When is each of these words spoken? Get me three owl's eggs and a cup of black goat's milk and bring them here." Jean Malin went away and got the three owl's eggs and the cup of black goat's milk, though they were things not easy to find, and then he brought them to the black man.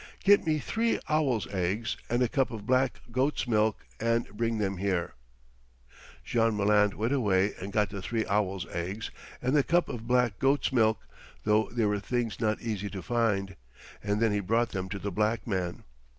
Get 0.23 0.47
me 0.47 0.57
three 0.57 0.99
owl's 1.09 1.45
eggs 1.53 1.95
and 2.09 2.23
a 2.23 2.27
cup 2.27 2.49
of 2.49 2.65
black 2.65 3.01
goat's 3.11 3.47
milk 3.47 3.85
and 3.99 4.27
bring 4.29 4.57
them 4.57 4.77
here." 4.77 5.13
Jean 6.25 6.57
Malin 6.57 6.97
went 6.97 7.13
away 7.13 7.53
and 7.61 7.71
got 7.71 7.91
the 7.91 8.01
three 8.01 8.25
owl's 8.25 8.65
eggs 8.71 9.11
and 9.43 9.55
the 9.55 9.61
cup 9.61 9.89
of 9.89 10.07
black 10.07 10.39
goat's 10.39 10.73
milk, 10.73 11.01
though 11.43 11.69
they 11.71 11.85
were 11.85 11.99
things 11.99 12.39
not 12.39 12.59
easy 12.61 12.89
to 12.89 13.03
find, 13.03 13.55
and 14.01 14.19
then 14.19 14.31
he 14.31 14.39
brought 14.39 14.69
them 14.69 14.89
to 14.89 14.97
the 14.97 15.11
black 15.11 15.45
man. 15.45 15.83